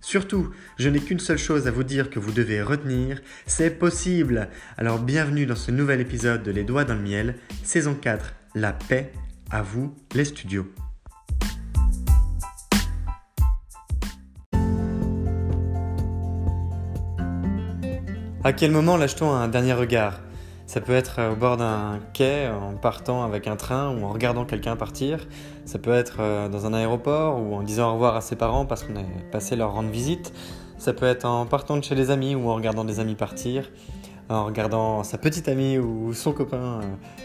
[0.00, 4.48] Surtout, je n'ai qu'une seule chose à vous dire que vous devez retenir, c'est possible.
[4.78, 7.34] Alors bienvenue dans ce nouvel épisode de Les Doigts dans le Miel,
[7.64, 9.12] saison 4, La paix,
[9.50, 10.72] à vous les studios.
[18.42, 20.18] À quel moment lâche-t-on un dernier regard?
[20.70, 24.44] Ça peut être au bord d'un quai en partant avec un train ou en regardant
[24.44, 25.26] quelqu'un partir.
[25.64, 28.66] Ça peut être euh, dans un aéroport ou en disant au revoir à ses parents
[28.66, 30.32] parce qu'on est passé leur rendre visite.
[30.78, 33.68] Ça peut être en partant de chez les amis ou en regardant des amis partir,
[34.28, 36.82] en regardant sa petite amie ou son copain euh,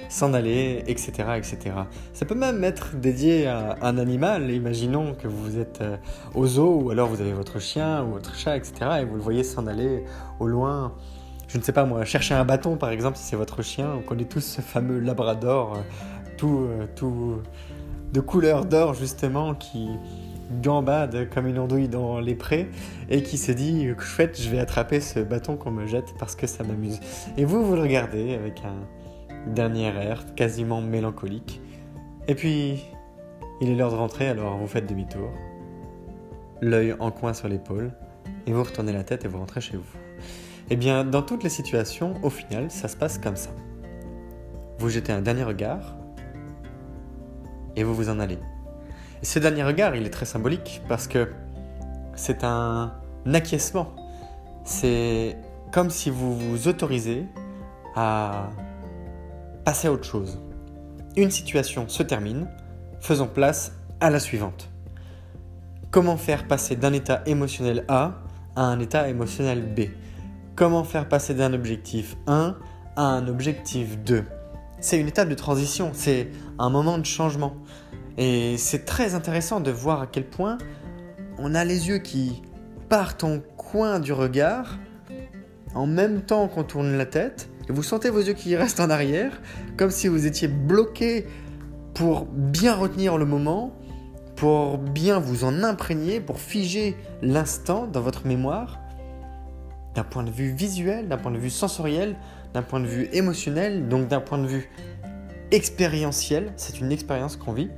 [0.09, 1.75] s'en aller, etc., etc.
[2.13, 4.50] Ça peut même être dédié à un animal.
[4.50, 5.97] Imaginons que vous êtes euh,
[6.34, 8.73] au zoo ou alors vous avez votre chien ou votre chat, etc.
[9.01, 10.03] et vous le voyez s'en aller
[10.39, 10.95] au loin
[11.47, 13.89] je ne sais pas moi, chercher un bâton par exemple si c'est votre chien.
[13.97, 15.81] On connaît tous ce fameux labrador, euh,
[16.38, 17.41] tout, euh, tout
[18.13, 19.89] de couleur d'or justement, qui
[20.61, 22.69] gambade comme une andouille dans les prés
[23.09, 26.35] et qui se dit que chouette, je vais attraper ce bâton qu'on me jette parce
[26.35, 27.00] que ça m'amuse.
[27.38, 31.61] Et vous, vous le regardez avec un dernier air quasiment mélancolique.
[32.28, 32.84] Et puis,
[33.61, 35.29] il est l'heure de rentrer, alors vous faites demi-tour,
[36.61, 37.91] l'œil en coin sur l'épaule,
[38.47, 40.04] et vous retournez la tête et vous rentrez chez vous.
[40.72, 43.52] Eh bien, dans toutes les situations, au final, ça se passe comme ça.
[44.80, 45.96] Vous jetez un dernier regard
[47.76, 48.40] et vous vous en allez.
[49.22, 51.30] Et ce dernier regard, il est très symbolique parce que
[52.16, 52.94] c'est un
[53.31, 53.94] acquiescement.
[54.64, 55.38] C'est
[55.72, 57.26] comme si vous vous autorisez
[57.96, 58.50] à
[59.66, 60.42] passer à autre chose.
[61.16, 62.47] Une situation se termine,
[63.02, 64.70] faisons place à la suivante.
[65.92, 68.16] Comment faire passer d'un état émotionnel A
[68.56, 69.82] à un état émotionnel B?
[70.55, 72.55] Comment faire passer d'un objectif 1
[72.95, 74.23] à un objectif 2
[74.79, 77.57] C'est une étape de transition, c'est un moment de changement.
[78.17, 80.57] Et c'est très intéressant de voir à quel point
[81.38, 82.41] on a les yeux qui
[82.88, 84.77] partent en coin du regard
[85.73, 87.49] en même temps qu'on tourne la tête.
[87.67, 89.41] Et vous sentez vos yeux qui restent en arrière,
[89.75, 91.27] comme si vous étiez bloqué
[91.93, 93.73] pour bien retenir le moment,
[94.37, 98.79] pour bien vous en imprégner, pour figer l'instant dans votre mémoire
[99.95, 102.16] d'un point de vue visuel, d'un point de vue sensoriel,
[102.53, 104.69] d'un point de vue émotionnel, donc d'un point de vue
[105.51, 106.51] expérientiel.
[106.57, 107.70] C'est une expérience qu'on vit.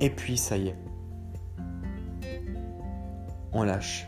[0.00, 0.76] Et puis ça y est.
[3.52, 4.06] On lâche.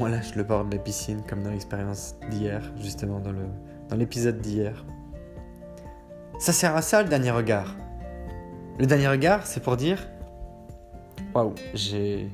[0.00, 4.84] On lâche le bord de la piscine comme dans l'expérience d'hier, justement dans, l'épisode d'hier.
[6.38, 7.76] Ça sert à ça le dernier regard.
[8.78, 10.08] Le dernier regard, c'est pour dire
[11.32, 12.28] Waouh, j'ai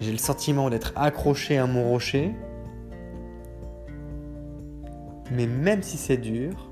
[0.00, 2.34] j'ai le sentiment d'être accroché à mon rocher.
[5.30, 6.70] Mais même si c'est dur,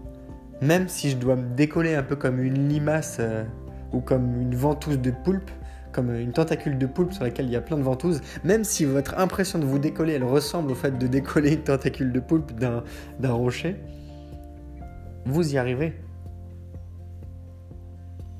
[0.60, 3.44] même si je dois me décoller un peu comme une limace euh,
[3.92, 5.50] ou comme une ventouse de poulpe,
[5.92, 8.84] comme une tentacule de poulpe sur laquelle il y a plein de ventouses, même si
[8.84, 12.52] votre impression de vous décoller, elle ressemble au fait de décoller une tentacule de poulpe
[12.52, 13.76] d'un rocher,
[15.24, 15.94] vous y arrivez.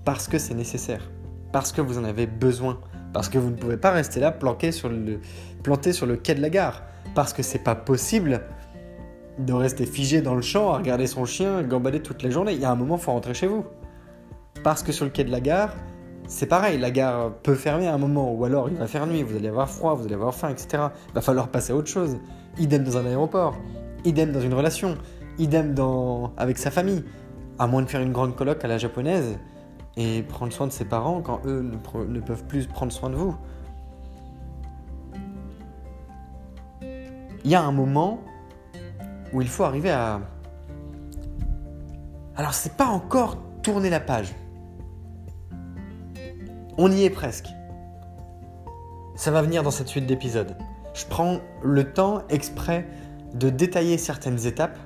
[0.05, 1.11] Parce que c'est nécessaire.
[1.53, 2.79] parce que vous en avez besoin,
[3.13, 5.21] parce que vous ne pouvez pas rester là planqué sur le,
[5.63, 6.83] planté sur le quai de la gare,
[7.15, 8.43] parce que c'est pas possible
[9.39, 12.53] de rester figé dans le champ à regarder son chien gambader toute la journée.
[12.53, 13.65] Il y a un moment, il faut rentrer chez vous.
[14.65, 15.75] Parce que sur le quai de la gare,
[16.27, 19.23] c'est pareil, la gare peut fermer à un moment, ou alors il va faire nuit,
[19.23, 20.89] vous allez avoir froid, vous allez avoir faim, etc.
[21.09, 22.19] Il va falloir passer à autre chose.
[22.59, 23.57] Idem dans un aéroport,
[24.05, 24.97] idem dans une relation,
[25.39, 26.33] idem dans...
[26.37, 27.05] avec sa famille.
[27.59, 29.39] À moins de faire une grande colloque à la japonaise
[29.97, 33.35] et prendre soin de ses parents quand eux ne, peuvent plus prendre soin de vous.
[37.45, 38.21] Il y a un moment
[39.33, 40.21] où il faut arriver à...
[42.37, 44.35] Alors c'est pas encore tourner la page.
[46.77, 47.49] On y est presque.
[49.17, 50.57] Ça va venir dans cette suite d'épisodes.
[50.95, 52.87] Je prends le temps exprès
[53.35, 54.79] de détailler certaines étapes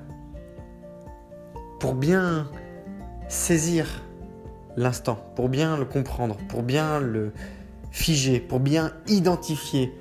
[1.81, 2.51] pour bien
[3.29, 3.87] saisir
[4.77, 7.33] l'instant, pour bien le comprendre, pour bien le
[7.91, 9.93] figer, pour bien identifier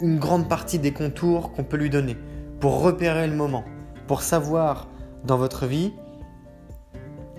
[0.00, 2.16] une grande partie des contours qu'on peut lui donner,
[2.60, 3.64] pour repérer le moment,
[4.06, 4.88] pour savoir
[5.24, 5.92] dans votre vie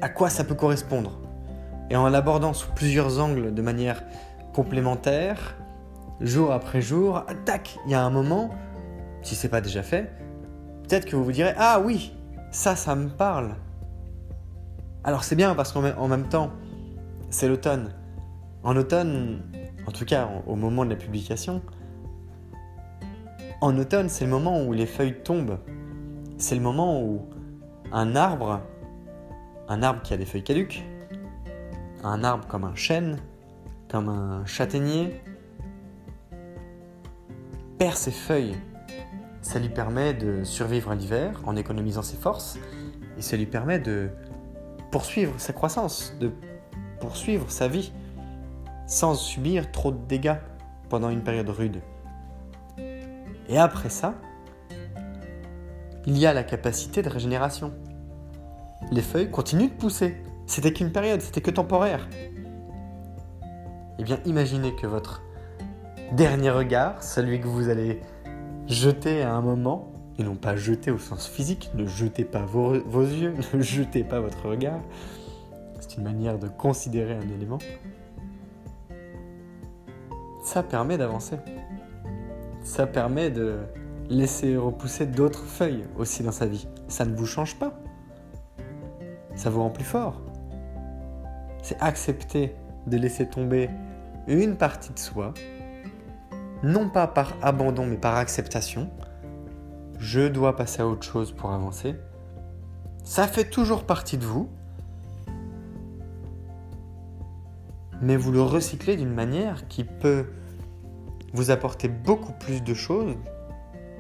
[0.02, 1.20] à quoi ça peut correspondre.
[1.90, 4.04] Et en l'abordant sous plusieurs angles de manière
[4.54, 5.56] complémentaire,
[6.20, 8.50] jour après jour, tac, il y a un moment,
[9.22, 10.12] si c'est pas déjà fait,
[10.84, 12.14] peut-être que vous vous direz Ah oui,
[12.52, 13.56] ça, ça me parle.
[15.04, 16.52] Alors c'est bien parce qu'en même temps,
[17.30, 17.94] c'est l'automne.
[18.64, 19.42] En automne,
[19.88, 21.62] en tout cas au moment de la publication,
[23.62, 25.60] en automne, c'est le moment où les feuilles tombent.
[26.38, 27.26] C'est le moment où
[27.92, 28.62] un arbre,
[29.68, 30.84] un arbre qui a des feuilles caduques,
[32.04, 33.18] un arbre comme un chêne,
[33.90, 35.22] comme un châtaignier,
[37.78, 38.56] perd ses feuilles.
[39.42, 42.60] Ça lui permet de survivre à l'hiver en économisant ses forces
[43.18, 44.10] et ça lui permet de
[44.92, 46.32] poursuivre sa croissance, de
[47.00, 47.92] poursuivre sa vie
[48.86, 50.36] sans subir trop de dégâts
[50.90, 51.82] pendant une période rude.
[53.48, 54.16] Et après ça,
[56.06, 57.72] il y a la capacité de régénération.
[58.92, 60.18] Les feuilles continuent de pousser.
[60.48, 62.08] C'était qu'une période, c'était que temporaire.
[64.00, 65.22] Eh bien, imaginez que votre
[66.14, 68.02] dernier regard, celui que vous allez
[68.68, 69.91] jeter à un moment,
[70.22, 74.20] et non pas jeter au sens physique, ne jetez pas vos, yeux, ne jetez pas
[74.20, 74.80] votre regard.
[75.80, 77.58] C'est une manière de considérer un élément.
[80.44, 81.38] Ça permet d'avancer.
[82.64, 83.58] Ça permet de
[84.10, 86.68] laisser repousser d'autres feuilles aussi dans sa vie.
[86.88, 87.74] Ça ne vous change pas.
[89.36, 90.22] Ça vous rend plus fort.
[91.64, 93.70] C'est accepter de laisser tomber
[94.28, 95.34] une partie de soi,
[96.62, 98.90] non pas par abandon mais par acceptation,
[100.02, 101.96] je dois passer à autre chose pour avancer.
[103.04, 104.50] Ça fait toujours partie de vous,
[108.02, 110.26] mais vous le recyclez d'une manière qui peut
[111.34, 113.16] vous apporter beaucoup plus de choses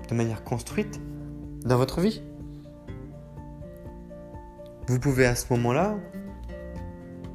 [0.10, 1.00] de manière construite
[1.64, 2.24] dans votre vie.
[4.88, 5.96] Vous pouvez à ce moment-là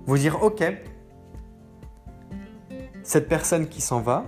[0.07, 0.65] vous dire, ok,
[3.05, 4.27] cette personne qui s'en va,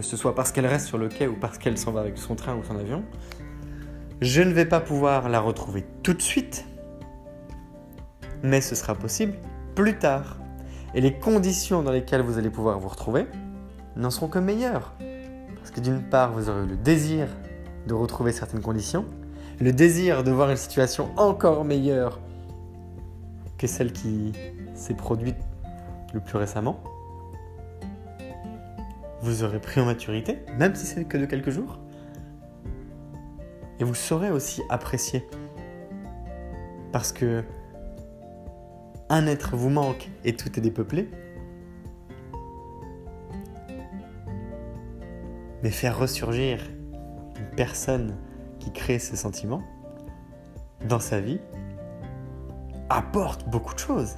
[0.00, 2.18] que ce soit parce qu'elle reste sur le quai ou parce qu'elle s'en va avec
[2.18, 3.04] son train ou son avion,
[4.20, 6.66] je ne vais pas pouvoir la retrouver tout de suite,
[8.42, 9.34] mais ce sera possible
[9.74, 10.36] plus tard.
[10.94, 13.26] Et les conditions dans lesquelles vous allez pouvoir vous retrouver
[13.96, 14.92] n'en seront que meilleures.
[15.56, 17.28] Parce que d'une part, vous aurez le désir
[17.86, 19.04] de retrouver certaines conditions,
[19.60, 22.18] le désir de voir une situation encore meilleure
[23.58, 24.32] que celle qui
[24.74, 25.36] s'est produite
[26.12, 26.82] le plus récemment,
[29.22, 31.78] vous aurez pris en maturité, même si c'est que de quelques jours.
[33.78, 35.26] Et vous saurez aussi apprécier.
[36.92, 37.44] Parce que
[39.08, 41.10] un être vous manque et tout est dépeuplé.
[45.62, 46.60] Mais faire ressurgir
[47.38, 48.16] une personne
[48.58, 49.62] qui crée ces sentiments
[50.88, 51.40] dans sa vie
[52.88, 54.16] apporte beaucoup de choses.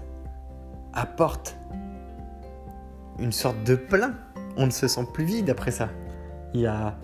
[0.92, 1.56] Apporte
[3.18, 4.14] une sorte de plein
[4.56, 5.88] on ne se sent plus vide après ça.
[6.54, 6.98] Il y a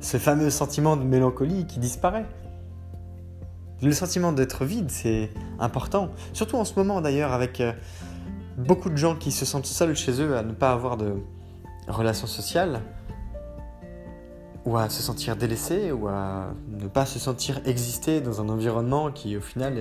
[0.00, 2.26] ce fameux sentiment de mélancolie qui disparaît.
[3.82, 6.10] Le sentiment d'être vide, c'est important.
[6.32, 7.72] Surtout en ce moment d'ailleurs, avec euh,
[8.56, 11.14] beaucoup de gens qui se sentent seuls chez eux à ne pas avoir de
[11.88, 12.80] relations sociales,
[14.64, 19.12] ou à se sentir délaissés, ou à ne pas se sentir exister dans un environnement
[19.12, 19.78] qui au final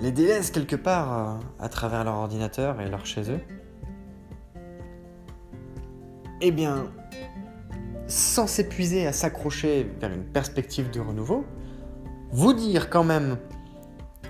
[0.00, 3.40] les délaisse quelque part euh, à travers leur ordinateur et leur chez eux
[6.40, 6.86] eh bien,
[8.06, 11.44] sans s'épuiser à s'accrocher vers une perspective de renouveau,
[12.30, 13.36] vous dire quand même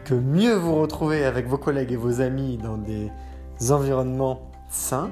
[0.05, 3.11] que mieux vous retrouver avec vos collègues et vos amis dans des
[3.71, 5.11] environnements sains,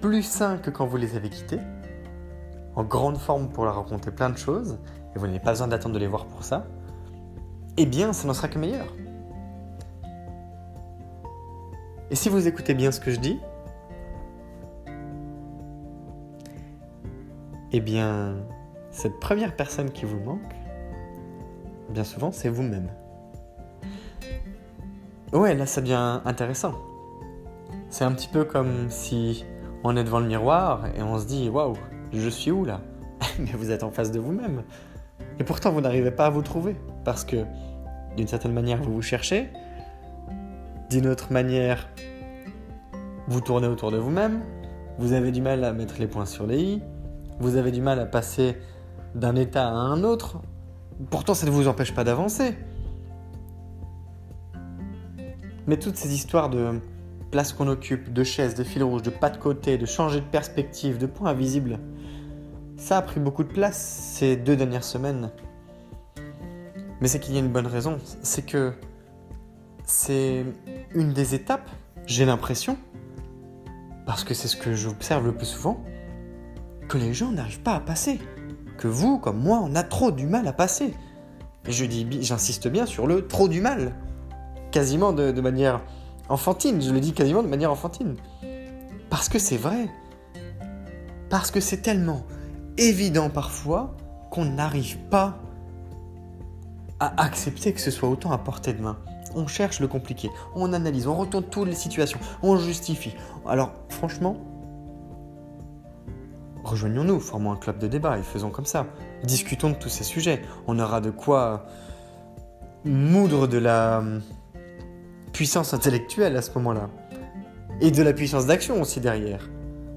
[0.00, 1.60] plus sains que quand vous les avez quittés,
[2.74, 4.78] en grande forme pour leur raconter plein de choses,
[5.14, 6.66] et vous n'avez pas besoin d'attendre de les voir pour ça,
[7.78, 8.86] eh bien, ça n'en sera que meilleur.
[12.10, 13.38] Et si vous écoutez bien ce que je dis,
[17.76, 18.36] eh bien,
[18.90, 20.54] cette première personne qui vous manque,
[21.90, 22.88] bien souvent, c'est vous-même.
[25.34, 26.74] Ouais, là, ça devient intéressant.
[27.90, 29.44] C'est un petit peu comme si
[29.84, 31.76] on est devant le miroir et on se dit Waouh,
[32.14, 32.80] je suis où là?
[33.38, 34.62] Mais vous êtes en face de vous-même.
[35.38, 36.76] Et pourtant, vous n'arrivez pas à vous trouver.
[37.04, 37.44] Parce que,
[38.16, 39.50] d'une certaine manière, vous vous cherchez.
[40.88, 41.88] D'une autre manière,
[43.28, 44.40] vous tournez autour de vous-même.
[44.98, 46.82] Vous avez du mal à mettre les points sur les i.
[47.38, 48.56] Vous avez du mal à passer
[49.14, 50.40] d'un état à un autre.
[51.10, 52.56] Pourtant, ça ne vous empêche pas d'avancer.
[55.66, 56.80] Mais toutes ces histoires de
[57.30, 60.26] place qu'on occupe, de chaises, de fil rouge, de pas de côté, de changer de
[60.26, 61.78] perspective, de points invisibles,
[62.76, 65.30] ça a pris beaucoup de place ces deux dernières semaines.
[67.00, 67.98] Mais c'est qu'il y a une bonne raison.
[68.22, 68.72] C'est que
[69.84, 70.44] c'est
[70.94, 71.68] une des étapes,
[72.06, 72.78] j'ai l'impression,
[74.06, 75.84] parce que c'est ce que j'observe le plus souvent,
[76.88, 78.20] que les gens n'arrivent pas à passer.
[78.78, 80.94] Que vous, comme moi, on a trop du mal à passer.
[81.66, 83.94] Et je dis, j'insiste bien sur le trop du mal.
[84.70, 85.80] Quasiment de, de manière
[86.28, 88.16] enfantine, je le dis quasiment de manière enfantine.
[89.10, 89.88] Parce que c'est vrai.
[91.30, 92.22] Parce que c'est tellement
[92.78, 93.96] évident parfois
[94.30, 95.38] qu'on n'arrive pas
[97.00, 98.98] à accepter que ce soit autant à portée de main.
[99.34, 103.14] On cherche le compliqué, on analyse, on retourne toutes les situations, on justifie.
[103.46, 104.36] Alors franchement,
[106.66, 108.86] rejoignons-nous, formons un club de débat et faisons comme ça.
[109.24, 110.42] Discutons de tous ces sujets.
[110.66, 111.66] On aura de quoi
[112.84, 114.02] moudre de la
[115.32, 116.90] puissance intellectuelle à ce moment-là.
[117.80, 119.48] Et de la puissance d'action aussi derrière.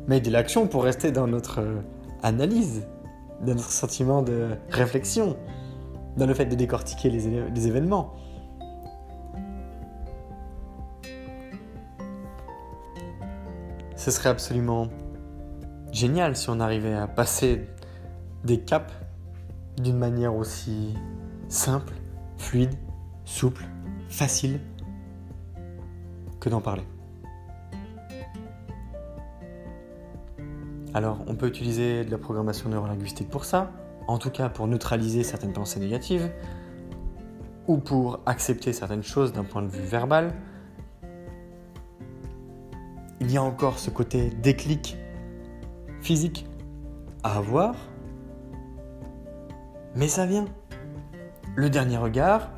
[0.07, 1.81] Mais de l'action pour rester dans notre euh,
[2.23, 2.88] analyse,
[3.41, 5.38] dans notre sentiment de réflexion,
[6.17, 8.15] dans le fait de décortiquer les, les événements.
[13.95, 14.88] Ce serait absolument
[15.91, 17.67] génial si on arrivait à passer
[18.43, 18.93] des caps
[19.77, 20.96] d'une manière aussi
[21.48, 21.93] simple,
[22.38, 22.74] fluide,
[23.25, 23.65] souple,
[24.08, 24.60] facile
[26.39, 26.84] que d'en parler.
[30.93, 33.72] Alors, on peut utiliser de la programmation neurolinguistique pour ça,
[34.08, 36.31] en tout cas pour neutraliser certaines pensées négatives,
[37.67, 40.34] ou pour accepter certaines choses d'un point de vue verbal.
[43.22, 44.98] Il y a encore ce côté déclic
[46.09, 46.47] physique
[47.21, 47.75] à avoir,
[49.93, 50.45] mais ça vient.
[51.55, 52.49] Le dernier regard,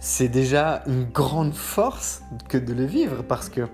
[0.00, 3.68] c'est déjà une grande force que de le vivre parce que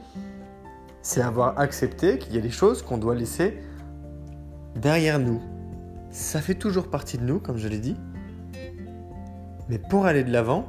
[1.00, 3.62] c'est avoir accepté qu'il y a des choses qu'on doit laisser
[4.76, 5.40] derrière nous.
[6.10, 7.96] Ça fait toujours partie de nous, comme je l'ai dit.
[9.70, 10.66] Mais pour aller de l'avant,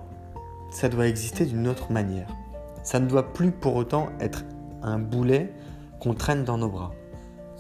[0.72, 2.34] ça doit exister d'une autre manière.
[2.84, 4.46] Ça ne doit plus pour autant être
[4.82, 5.54] un boulet
[6.00, 6.94] qu'on traîne dans nos bras.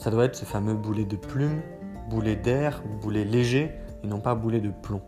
[0.01, 1.61] Ça doit être ce fameux boulet de plume,
[2.09, 3.69] boulet d'air, boulet léger,
[4.03, 5.03] et non pas boulet de plomb.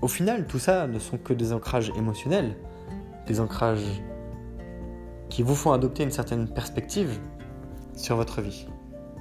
[0.00, 2.56] Au final, tout ça ne sont que des ancrages émotionnels,
[3.26, 4.02] des ancrages
[5.28, 7.20] qui vous font adopter une certaine perspective
[7.94, 8.66] sur votre vie,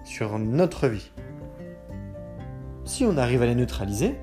[0.05, 1.11] sur notre vie.
[2.85, 4.15] Si on arrive à les neutraliser,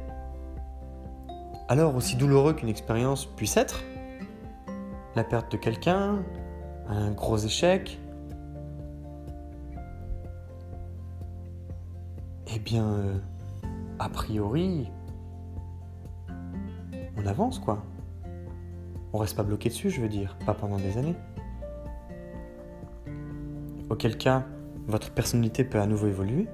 [1.69, 3.83] alors aussi douloureux qu'une expérience puisse être,
[5.17, 6.23] la perte de quelqu'un,
[6.89, 7.99] un gros échec,
[12.55, 13.19] eh bien, euh,
[13.99, 14.89] a priori,
[17.17, 17.83] on avance quoi.
[19.13, 21.17] On reste pas bloqué dessus, je veux dire, pas pendant des années.
[23.91, 24.45] Auquel cas,
[24.87, 26.47] votre personnalité peut à nouveau évoluer,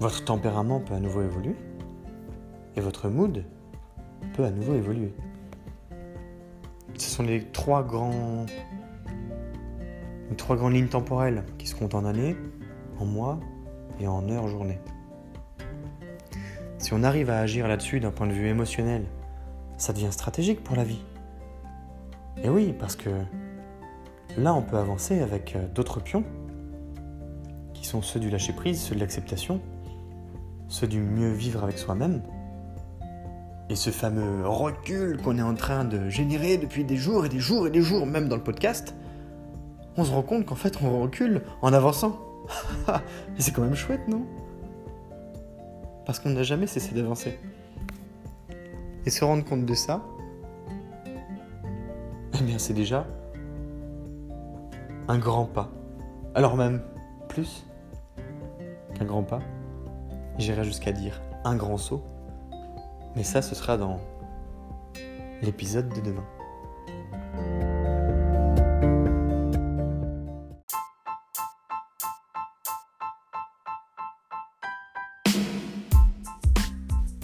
[0.00, 1.56] votre tempérament peut à nouveau évoluer,
[2.74, 3.44] et votre mood
[4.34, 5.14] peut à nouveau évoluer.
[6.98, 8.46] Ce sont les trois grands
[10.30, 12.34] les trois grandes lignes temporelles qui se comptent en années,
[12.98, 13.38] en mois
[14.00, 14.80] et en heures journées.
[16.78, 19.04] Si on arrive à agir là-dessus d'un point de vue émotionnel,
[19.76, 21.02] ça devient stratégique pour la vie.
[22.42, 23.10] Et oui, parce que
[24.36, 26.24] là, on peut avancer avec euh, d'autres pions,
[27.72, 29.60] qui sont ceux du lâcher-prise, ceux de l'acceptation,
[30.68, 32.22] ceux du mieux vivre avec soi-même,
[33.70, 37.38] et ce fameux recul qu'on est en train de générer depuis des jours et des
[37.38, 38.94] jours et des jours, même dans le podcast,
[39.96, 42.18] on se rend compte qu'en fait, on recule en avançant.
[43.38, 44.26] Et c'est quand même chouette, non?
[46.06, 47.38] Parce qu'on n'a jamais cessé d'avancer.
[49.06, 50.02] Et se rendre compte de ça,
[52.34, 53.06] eh bien c'est déjà
[55.08, 55.70] un grand pas.
[56.34, 56.82] Alors même
[57.28, 57.66] plus
[58.94, 59.40] qu'un grand pas.
[60.38, 62.02] J'irai jusqu'à dire un grand saut.
[63.16, 64.00] Mais ça, ce sera dans
[65.42, 66.24] l'épisode de demain.